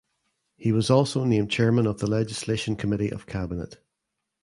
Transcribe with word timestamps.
He 0.57 0.71
was 0.71 0.89
also 0.89 1.25
named 1.25 1.51
Chairman 1.51 1.85
of 1.85 1.99
the 1.99 2.07
Legislation 2.09 2.75
Committee 2.75 3.11
of 3.11 3.27
Cabinet. 3.27 3.83